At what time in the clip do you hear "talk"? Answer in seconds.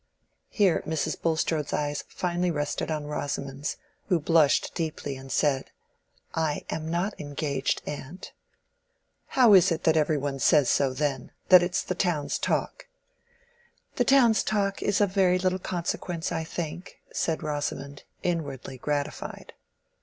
12.39-12.87, 14.43-14.81